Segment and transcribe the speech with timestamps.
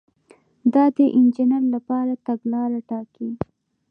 [0.73, 3.29] دا د انجینر لپاره تګلاره ټاکي.